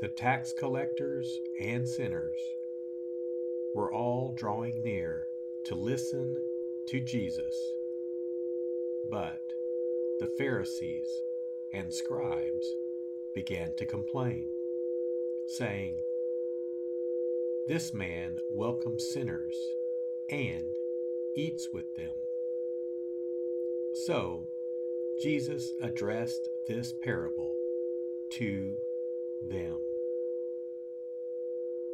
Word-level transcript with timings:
The 0.00 0.08
tax 0.08 0.52
collectors 0.52 1.40
and 1.58 1.88
sinners 1.88 2.38
were 3.74 3.92
all 3.92 4.32
drawing 4.36 4.80
near 4.84 5.26
to 5.64 5.74
listen 5.74 6.36
to 6.86 7.00
Jesus. 7.00 7.72
But 9.10 9.40
the 10.20 10.28
Pharisees 10.38 11.22
and 11.72 11.92
scribes 11.92 12.76
began 13.34 13.74
to 13.74 13.84
complain, 13.84 14.50
saying, 15.48 15.96
This 17.66 17.92
man 17.92 18.38
welcomes 18.52 19.08
sinners 19.08 19.56
and 20.30 20.76
eats 21.34 21.70
with 21.72 21.96
them. 21.96 22.14
So 23.94 24.46
Jesus 25.20 25.72
addressed 25.82 26.50
this 26.68 26.92
parable 26.92 27.56
to 28.34 28.76
them. 29.42 29.87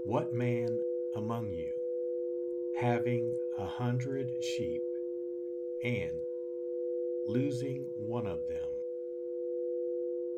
What 0.06 0.34
man 0.34 0.80
among 1.14 1.54
you, 1.54 1.72
having 2.74 3.38
a 3.56 3.64
hundred 3.64 4.28
sheep, 4.38 4.82
and 5.82 6.20
losing 7.26 7.86
one 7.96 8.26
of 8.26 8.46
them, 8.46 8.68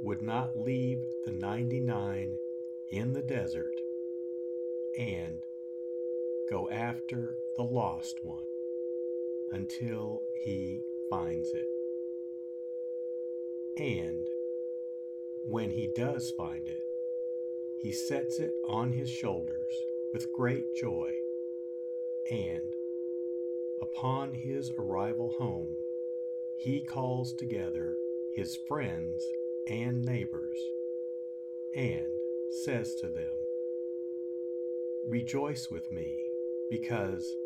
would 0.01 0.23
not 0.23 0.57
leave 0.57 1.01
the 1.25 1.33
ninety 1.33 1.81
nine 1.81 2.39
in 2.91 3.13
the 3.13 3.23
desert 3.23 3.75
and 4.97 5.43
go 6.49 6.71
after 6.71 7.37
the 7.57 7.65
lost 7.65 8.25
one 8.25 8.47
until 9.51 10.23
he 10.45 10.85
finds 11.11 11.53
it? 11.55 11.67
And 13.77 14.29
when 15.49 15.71
he 15.71 15.89
does 15.89 16.31
find 16.31 16.69
it, 16.69 16.85
he 17.87 17.93
sets 17.93 18.41
it 18.41 18.51
on 18.65 18.91
his 18.91 19.09
shoulders 19.09 19.87
with 20.13 20.33
great 20.33 20.75
joy, 20.75 21.09
and 22.29 22.75
upon 23.81 24.35
his 24.35 24.73
arrival 24.77 25.33
home, 25.39 25.77
he 26.57 26.81
calls 26.81 27.33
together 27.33 27.95
his 28.35 28.57
friends 28.57 29.25
and 29.69 30.05
neighbors 30.05 30.59
and 31.77 32.09
says 32.51 32.97
to 32.97 33.07
them, 33.07 33.31
Rejoice 35.07 35.71
with 35.71 35.93
me, 35.93 36.25
because 36.69 37.37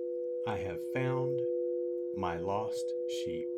I 0.46 0.56
have 0.56 0.80
found 0.94 1.38
my 2.14 2.38
lost 2.38 2.94
sheep. 3.06 3.50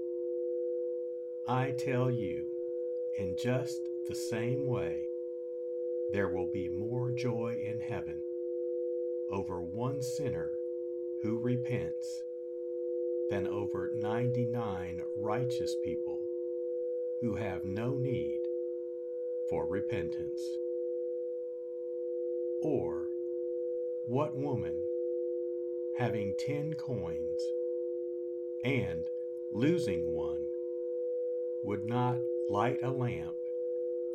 I 1.47 1.71
tell 1.79 2.11
you, 2.11 2.47
in 3.15 3.37
just 3.37 3.83
the 4.09 4.17
same 4.17 4.67
way, 4.67 5.07
there 6.13 6.29
will 6.29 6.47
be 6.53 6.69
more 6.69 7.11
joy 7.11 7.57
in 7.65 7.81
heaven 7.81 8.21
over 9.31 9.63
one 9.63 10.03
sinner 10.03 10.53
who 11.23 11.39
repents 11.39 12.23
than 13.31 13.47
over 13.47 13.91
99 13.97 15.03
righteous 15.17 15.75
people 15.83 16.21
who 17.23 17.35
have 17.37 17.65
no 17.65 17.97
need 17.97 18.41
for 19.49 19.67
repentance. 19.67 20.59
Or, 22.61 23.09
what 24.07 24.37
woman, 24.37 24.83
having 25.95 26.35
ten 26.37 26.75
coins 26.75 27.43
and 28.65 29.09
losing 29.51 30.13
one, 30.13 30.45
would 31.63 31.87
not 31.87 32.19
light 32.51 32.83
a 32.83 32.91
lamp 32.91 33.37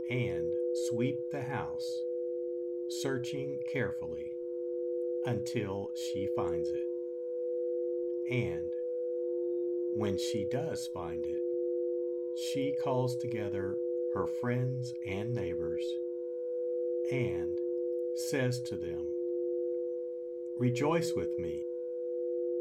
and 0.09 0.53
sweep 0.85 1.31
the 1.31 1.41
house, 1.41 2.03
searching 2.88 3.59
carefully 3.68 4.33
until 5.25 5.89
she 5.95 6.27
finds 6.35 6.69
it. 6.69 6.88
And 8.29 8.71
when 9.95 10.18
she 10.18 10.45
does 10.45 10.88
find 10.94 11.25
it, 11.25 11.41
she 12.35 12.71
calls 12.71 13.15
together 13.15 13.77
her 14.13 14.27
friends 14.27 14.94
and 15.06 15.33
neighbors 15.33 15.83
and 17.12 17.57
says 18.13 18.59
to 18.62 18.75
them, 18.77 19.07
Rejoice 20.59 21.13
with 21.15 21.39
me, 21.39 21.65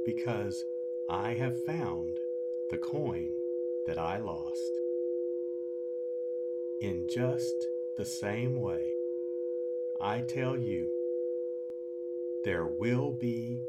because 0.05 0.65
I 1.09 1.35
have 1.35 1.63
found 1.65 2.19
the 2.71 2.79
coin 2.79 3.31
that 3.87 3.99
I 3.99 4.19
lost. 4.19 4.73
In 6.81 7.07
just 7.09 7.69
the 7.97 8.05
same 8.05 8.61
way, 8.61 8.93
I 9.99 10.21
tell 10.21 10.55
you, 10.57 10.91
there 12.45 12.67
will 12.67 13.11
be 13.11 13.63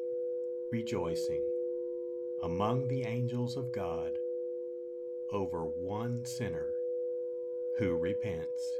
rejoicing 0.69 1.41
among 2.43 2.89
the 2.89 3.03
angels 3.03 3.55
of 3.55 3.71
God 3.71 4.19
over 5.31 5.63
one 5.63 6.25
sinner 6.25 6.73
who 7.77 7.95
repents. 7.95 8.79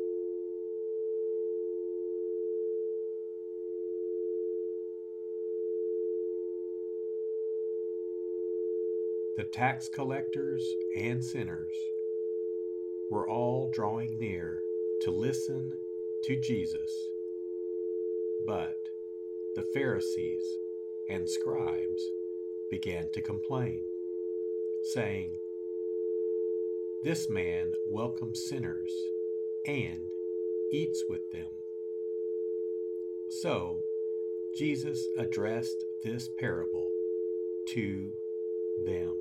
The 9.37 9.45
tax 9.45 9.87
collectors 9.87 10.75
and 10.95 11.23
sinners 11.23 11.73
were 13.09 13.29
all 13.29 13.71
drawing 13.73 14.17
near 14.19 14.61
to 15.01 15.11
listen 15.11 15.71
to 16.25 16.35
Jesus. 16.35 16.91
But 18.45 18.75
the 19.55 19.63
Pharisees 19.73 20.43
and 21.09 21.29
scribes 21.29 22.03
began 22.69 23.09
to 23.13 23.21
complain, 23.21 23.83
saying, 24.93 25.37
This 27.03 27.29
man 27.29 27.71
welcomes 27.89 28.43
sinners 28.49 28.91
and 29.65 30.07
eats 30.73 31.05
with 31.07 31.31
them. 31.31 31.47
So 33.29 33.79
Jesus 34.57 35.07
addressed 35.17 35.85
this 36.03 36.29
parable 36.37 36.89
to 37.69 38.11
them. 38.85 39.13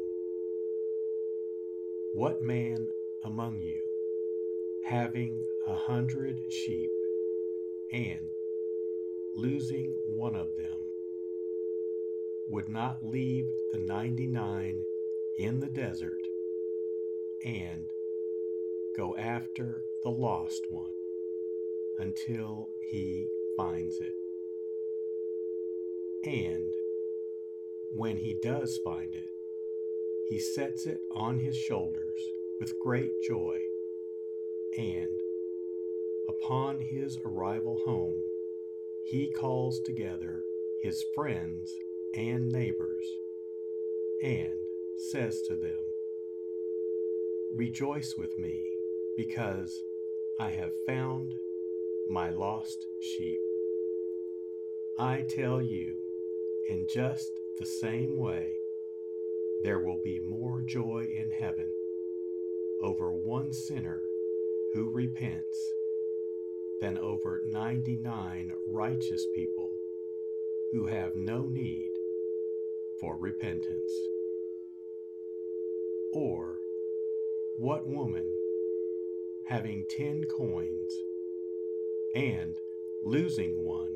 What 2.12 2.42
man 2.42 2.88
among 3.24 3.60
you, 3.62 3.80
having 4.84 5.44
a 5.66 5.74
hundred 5.74 6.40
sheep, 6.50 6.90
and 7.92 8.30
losing 9.34 9.94
one 10.06 10.34
of 10.34 10.56
them, 10.56 10.76
would 12.48 12.68
not 12.68 12.98
leave 13.02 13.46
the 13.72 13.78
ninety 13.78 14.26
nine 14.26 14.82
in 15.38 15.60
the 15.60 15.68
desert 15.68 16.20
and 17.44 17.86
go 18.96 19.16
after 19.16 19.84
the 20.02 20.10
lost 20.10 20.66
one 20.68 20.92
until 21.98 22.68
he 22.90 23.26
finds 23.56 24.00
it? 24.00 24.14
And 26.24 26.72
when 27.94 28.16
he 28.16 28.36
does 28.42 28.78
find 28.84 29.14
it, 29.14 29.28
he 30.30 30.38
sets 30.38 30.86
it 30.86 31.00
on 31.10 31.40
his 31.40 31.56
shoulders 31.56 32.20
with 32.60 32.78
great 32.78 33.10
joy, 33.26 33.58
and 34.78 35.08
upon 36.28 36.78
his 36.78 37.18
arrival 37.24 37.80
home, 37.84 38.22
he 39.04 39.28
calls 39.32 39.80
together 39.80 40.44
his 40.84 41.04
friends 41.16 41.74
and 42.14 42.48
neighbors 42.48 43.04
and 44.22 44.52
says 44.96 45.42
to 45.48 45.56
them, 45.56 45.78
Rejoice 47.56 48.14
with 48.16 48.38
me, 48.38 48.62
because 49.16 49.82
I 50.38 50.50
have 50.50 50.70
found 50.86 51.34
my 52.08 52.30
lost 52.30 52.86
sheep. 53.00 53.40
I 54.96 55.22
tell 55.22 55.60
you, 55.60 55.96
in 56.68 56.86
just 56.88 57.32
the 57.58 57.66
same 57.66 58.16
way, 58.16 58.59
there 59.62 59.78
will 59.78 60.00
be 60.02 60.20
more 60.20 60.62
joy 60.62 61.06
in 61.14 61.30
heaven 61.30 61.70
over 62.82 63.12
one 63.12 63.52
sinner 63.52 64.02
who 64.74 64.90
repents 64.90 65.58
than 66.80 66.96
over 66.98 67.42
99 67.46 68.52
righteous 68.66 69.26
people 69.34 69.70
who 70.72 70.86
have 70.86 71.14
no 71.14 71.42
need 71.42 71.90
for 73.00 73.16
repentance. 73.16 73.92
Or, 76.12 76.58
what 77.58 77.86
woman, 77.86 78.24
having 79.46 79.84
ten 79.90 80.24
coins 80.24 80.92
and 82.14 82.56
losing 83.04 83.62
one, 83.62 83.94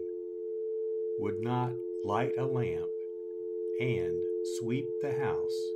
would 1.19 1.41
not 1.41 1.73
light 2.05 2.33
a 2.37 2.45
lamp 2.45 2.89
and 3.81 4.23
sweep 4.59 4.89
the 5.01 5.13
house, 5.13 5.73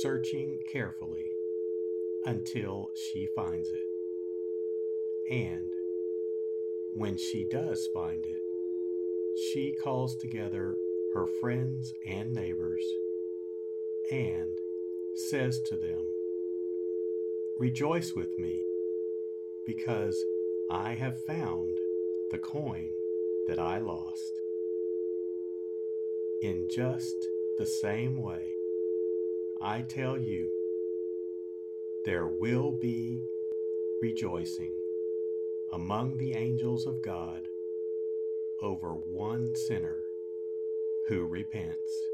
searching 0.00 0.58
carefully 0.70 1.30
until 2.24 2.90
she 2.94 3.28
finds 3.36 3.70
it. 3.70 3.86
And 5.30 5.70
when 6.92 7.16
she 7.16 7.44
does 7.44 7.88
find 7.92 8.24
it, 8.24 8.40
she 9.36 9.72
calls 9.72 10.16
together 10.16 10.76
her 11.14 11.26
friends 11.40 11.92
and 12.06 12.32
neighbors 12.32 12.84
and 14.10 14.58
says 15.14 15.60
to 15.60 15.76
them, 15.76 16.06
Rejoice 17.58 18.14
with 18.14 18.38
me, 18.38 18.62
because 19.66 20.22
I 20.70 20.94
have 20.94 21.22
found 21.24 21.78
the 22.30 22.38
coin 22.38 22.90
that 23.46 23.58
I 23.58 23.78
lost. 23.78 24.43
In 26.44 26.68
just 26.68 27.26
the 27.56 27.64
same 27.64 28.18
way, 28.18 28.52
I 29.62 29.80
tell 29.80 30.18
you, 30.18 30.50
there 32.04 32.26
will 32.26 32.70
be 32.70 33.22
rejoicing 34.02 34.74
among 35.72 36.18
the 36.18 36.34
angels 36.34 36.86
of 36.86 37.00
God 37.00 37.48
over 38.60 38.90
one 38.90 39.54
sinner 39.54 40.02
who 41.08 41.24
repents. 41.24 42.13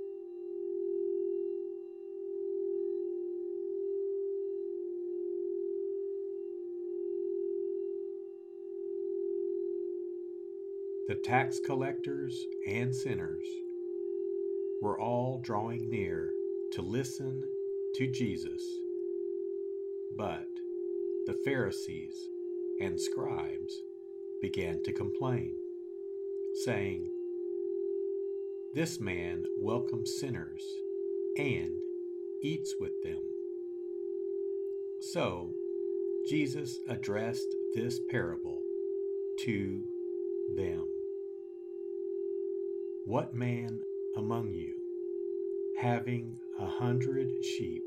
The 11.07 11.15
tax 11.15 11.59
collectors 11.59 12.45
and 12.67 12.95
sinners 12.95 13.45
were 14.81 14.99
all 14.99 15.41
drawing 15.43 15.89
near 15.89 16.31
to 16.73 16.81
listen 16.81 17.43
to 17.95 18.07
Jesus. 18.07 18.63
But 20.15 20.47
the 21.25 21.33
Pharisees 21.43 22.29
and 22.79 22.99
scribes 22.99 23.81
began 24.41 24.81
to 24.83 24.93
complain, 24.93 25.55
saying, 26.63 27.09
This 28.75 28.99
man 28.99 29.45
welcomes 29.57 30.15
sinners 30.19 30.63
and 31.37 31.71
eats 32.43 32.75
with 32.79 33.01
them. 33.03 33.21
So 34.99 35.53
Jesus 36.27 36.79
addressed 36.87 37.55
this 37.75 37.99
parable 38.09 38.61
to 39.39 39.83
them. 40.55 40.85
What 43.05 43.33
man 43.33 43.81
among 44.15 44.53
you, 44.53 44.75
having 45.79 46.37
a 46.59 46.65
hundred 46.65 47.29
sheep, 47.43 47.83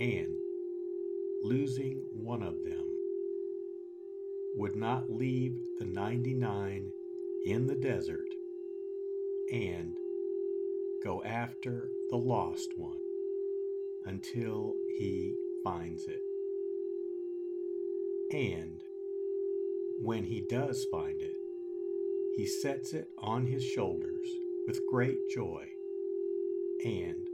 and 0.00 0.36
losing 1.42 2.02
one 2.12 2.42
of 2.42 2.54
them, 2.64 2.84
would 4.56 4.74
not 4.74 5.10
leave 5.10 5.54
the 5.78 5.84
ninety 5.84 6.34
nine 6.34 6.90
in 7.44 7.66
the 7.66 7.74
desert 7.74 8.28
and 9.52 9.92
go 11.04 11.22
after 11.22 11.90
the 12.10 12.16
lost 12.16 12.70
one 12.76 12.98
until 14.06 14.74
he 14.98 15.34
finds 15.62 16.06
it? 16.06 16.22
And 18.32 18.80
when 20.00 20.24
he 20.24 20.40
does 20.40 20.86
find 20.90 21.20
it, 21.20 21.35
he 22.36 22.46
sets 22.46 22.92
it 22.92 23.08
on 23.18 23.46
his 23.46 23.64
shoulders 23.64 24.28
with 24.66 24.86
great 24.90 25.18
joy, 25.34 25.64
and 26.84 27.26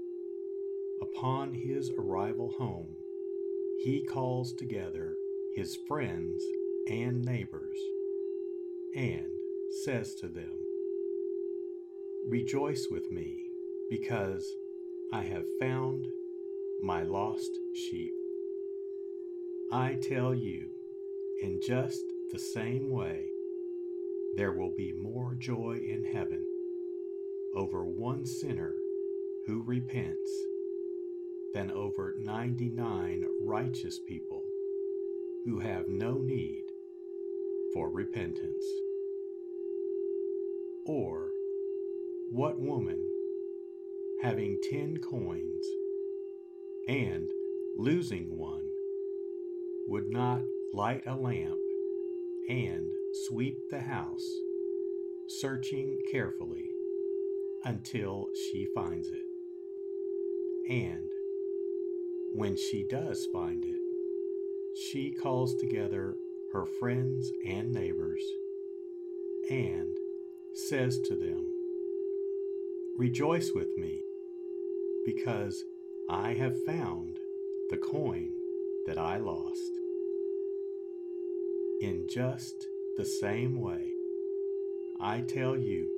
upon 1.01 1.53
his 1.53 1.91
arrival 1.99 2.55
home, 2.57 2.95
he 3.81 4.05
calls 4.05 4.53
together 4.53 5.15
his 5.57 5.77
friends 5.89 6.45
and 6.89 7.25
neighbors 7.25 7.79
and 8.95 9.27
says 9.85 10.15
to 10.15 10.29
them, 10.29 10.53
Rejoice 12.29 12.87
with 12.89 13.11
me, 13.11 13.43
because 13.91 14.47
I 15.13 15.25
have 15.25 15.45
found 15.59 16.07
my 16.81 17.03
lost 17.03 17.51
sheep. 17.75 18.13
I 19.73 19.99
tell 20.01 20.33
you, 20.33 20.69
in 21.43 21.61
just 21.67 22.05
the 22.31 22.39
same 22.39 22.91
way, 22.91 23.27
there 24.35 24.53
will 24.53 24.75
be 24.75 24.93
more 24.93 25.35
joy 25.39 25.79
in 25.87 26.05
heaven 26.05 26.45
over 27.55 27.85
one 27.85 28.25
sinner 28.25 28.75
who 29.47 29.63
repents 29.63 30.31
than 31.53 31.71
over 31.71 32.15
99 32.19 33.27
righteous 33.43 33.99
people 34.09 34.43
who 35.45 35.59
have 35.59 35.89
no 35.89 36.15
need 36.15 36.63
for 37.75 37.91
repentance. 37.91 38.65
Or, 40.87 41.29
what 42.31 42.59
woman, 42.59 43.07
having 44.23 44.59
ten 44.71 44.97
coins 44.99 45.65
and 46.89 47.29
losing 47.77 48.39
one, 48.39 48.65
would 49.89 50.09
not 50.09 50.43
light 50.73 51.03
a 51.07 51.15
lamp 51.15 51.62
and 52.49 52.91
sweep 53.27 53.59
the 53.71 53.81
house, 53.81 54.27
searching 55.29 55.99
carefully 56.11 56.71
until 57.65 58.29
she 58.35 58.67
finds 58.75 59.09
it. 59.09 59.25
And 60.69 61.09
when 62.35 62.57
she 62.57 62.85
does 62.89 63.27
find 63.33 63.65
it, 63.65 63.81
she 64.91 65.13
calls 65.13 65.55
together 65.57 66.17
her 66.53 66.67
friends 66.67 67.31
and 67.47 67.73
neighbors 67.73 68.23
and 69.51 69.97
says 70.55 70.99
to 71.01 71.15
them, 71.15 71.47
Rejoice 72.97 73.53
with 73.55 73.77
me, 73.77 74.01
because 75.05 75.65
I 76.09 76.35
have 76.35 76.63
found 76.65 77.19
the 77.71 77.79
coin 77.79 78.31
that 78.87 78.99
I 78.99 79.17
lost. 79.19 79.82
In 81.83 82.07
just 82.09 82.69
the 82.97 83.05
same 83.05 83.61
way, 83.61 83.91
I 85.01 85.23
tell 85.23 85.57
you, 85.57 85.91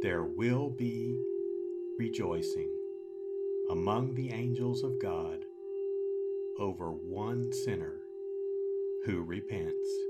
there 0.00 0.24
will 0.24 0.70
be 0.70 1.14
rejoicing 1.98 2.70
among 3.68 4.14
the 4.14 4.30
angels 4.32 4.82
of 4.82 4.98
God 4.98 5.44
over 6.58 6.90
one 6.90 7.52
sinner 7.52 8.00
who 9.04 9.22
repents. 9.24 10.09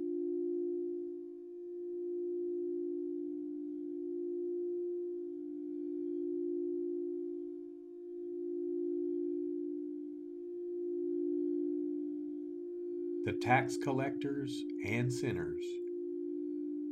The 13.23 13.33
tax 13.33 13.77
collectors 13.77 14.63
and 14.83 15.13
sinners 15.13 15.63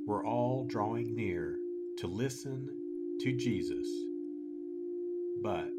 were 0.06 0.24
all 0.24 0.64
drawing 0.70 1.16
near 1.16 1.58
to 1.98 2.06
listen 2.06 2.70
to 3.22 3.36
Jesus. 3.36 3.88
But 5.42 5.72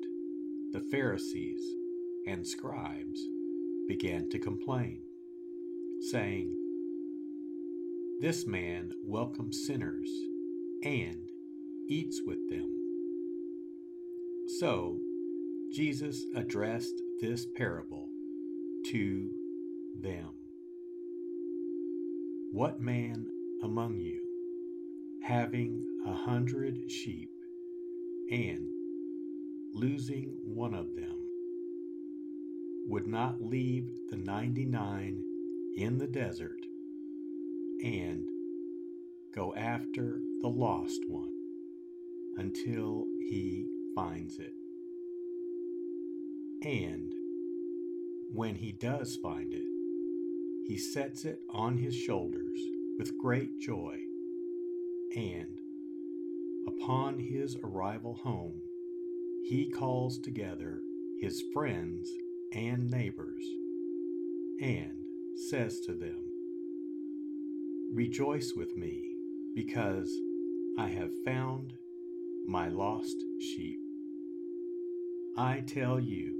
the 0.73 0.81
Pharisees 0.91 1.63
and 2.27 2.45
scribes 2.45 3.21
began 3.87 4.29
to 4.31 4.41
complain, 4.41 5.03
saying, 6.11 6.53
This 8.21 8.45
man 8.45 8.91
welcomes 9.05 9.65
sinners 9.65 10.11
and 10.83 11.29
eats 11.89 12.23
with 12.27 12.49
them. 12.49 12.77
So 14.59 14.99
Jesus 15.73 16.25
addressed 16.35 17.01
this 17.21 17.47
parable 17.47 18.09
to 18.87 19.31
them. 20.01 20.40
What 22.53 22.81
man 22.81 23.29
among 23.63 24.01
you, 24.01 24.21
having 25.23 25.87
a 26.05 26.13
hundred 26.13 26.91
sheep, 26.91 27.31
and 28.33 28.67
losing 29.73 30.37
one 30.43 30.75
of 30.75 30.97
them, 30.97 31.17
would 32.89 33.07
not 33.07 33.41
leave 33.41 33.89
the 34.11 34.17
ninety 34.17 34.65
nine 34.65 35.23
in 35.77 35.99
the 35.99 36.09
desert 36.09 36.59
and 37.85 38.27
go 39.33 39.55
after 39.55 40.21
the 40.41 40.49
lost 40.49 41.03
one 41.07 41.33
until 42.37 43.07
he 43.29 43.65
finds 43.95 44.41
it? 44.41 44.55
And 46.65 47.13
when 48.33 48.57
he 48.57 48.73
does 48.73 49.17
find 49.23 49.55
it, 49.55 49.70
he 50.67 50.77
sets 50.77 51.25
it 51.25 51.41
on 51.51 51.79
his 51.79 51.95
shoulders 51.95 52.61
with 52.99 53.19
great 53.19 53.59
joy, 53.61 53.97
and 55.17 55.59
upon 56.67 57.19
his 57.19 57.57
arrival 57.65 58.15
home, 58.23 58.61
he 59.45 59.71
calls 59.71 60.19
together 60.19 60.81
his 61.21 61.43
friends 61.53 62.11
and 62.53 62.91
neighbors 62.91 63.45
and 64.61 64.93
says 65.49 65.81
to 65.81 65.93
them, 65.93 66.31
Rejoice 67.93 68.53
with 68.55 68.77
me, 68.77 69.15
because 69.55 70.11
I 70.79 70.89
have 70.89 71.11
found 71.25 71.73
my 72.47 72.69
lost 72.69 73.17
sheep. 73.41 73.81
I 75.37 75.63
tell 75.67 75.99
you, 75.99 76.35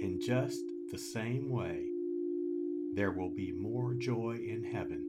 in 0.00 0.20
just 0.20 0.62
the 0.90 0.98
same 0.98 1.48
way, 1.50 1.86
there 2.94 3.10
will 3.10 3.30
be 3.30 3.52
more 3.52 3.94
joy 3.94 4.38
in 4.46 4.62
heaven 4.62 5.04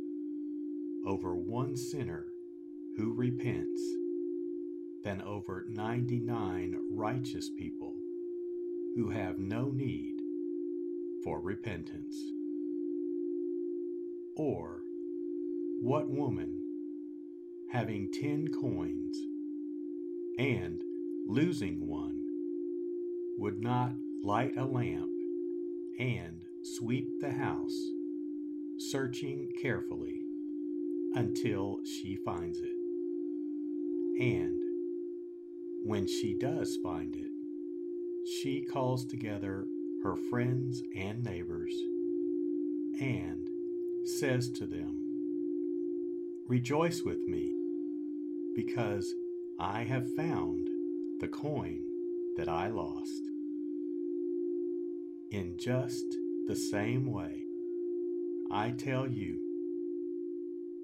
over 1.05 1.35
one 1.35 1.75
sinner 1.75 2.25
who 2.97 3.13
repents 3.13 3.81
than 5.03 5.21
over 5.21 5.65
99 5.69 6.75
righteous 6.91 7.49
people 7.49 7.93
who 8.95 9.11
have 9.11 9.37
no 9.37 9.69
need 9.69 10.15
for 11.23 11.39
repentance. 11.39 12.15
Or, 14.35 14.81
what 15.81 16.09
woman, 16.09 16.59
having 17.71 18.09
ten 18.11 18.47
coins 18.47 19.17
and 20.39 20.81
losing 21.27 21.87
one, 21.87 22.21
would 23.37 23.59
not 23.61 23.91
light 24.23 24.57
a 24.57 24.65
lamp 24.65 25.11
and 25.99 26.43
sweep 26.65 27.21
the 27.21 27.31
house, 27.31 27.77
searching 28.79 29.51
carefully 29.61 30.21
until 31.13 31.77
she 31.85 32.15
finds 32.25 32.59
it. 32.59 32.75
And 34.19 34.59
when 35.83 36.07
she 36.07 36.33
does 36.33 36.77
find 36.81 37.15
it, 37.15 37.29
she 38.27 38.63
calls 38.63 39.05
together 39.05 39.67
her 40.03 40.15
friends 40.15 40.81
and 40.95 41.23
neighbors 41.23 41.73
and 42.99 43.47
says 44.19 44.49
to 44.49 44.65
them, 44.65 45.01
Rejoice 46.47 47.03
with 47.03 47.27
me, 47.27 47.53
because 48.55 49.13
I 49.59 49.83
have 49.83 50.15
found 50.15 50.67
the 51.19 51.27
coin 51.27 51.81
that 52.37 52.49
I 52.49 52.69
lost. 52.69 53.21
In 55.29 55.57
just 55.59 56.05
the 56.47 56.55
same 56.55 57.11
way, 57.11 57.41
I 58.51 58.71
tell 58.71 59.07
you, 59.07 59.41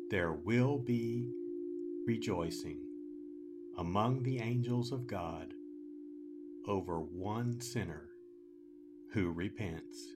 there 0.10 0.34
will 0.34 0.80
be 0.80 1.30
rejoicing 2.08 2.80
among 3.78 4.24
the 4.24 4.39
angels 4.39 4.91
of 4.91 5.06
God 5.06 5.54
over 6.67 7.00
one 7.00 7.62
sinner 7.62 8.10
who 9.12 9.32
repents. 9.32 10.15